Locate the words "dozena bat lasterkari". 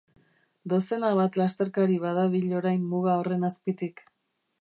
0.71-1.97